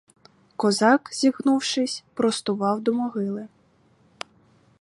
[0.55, 3.47] Козак, зігнувшись, простував до могили.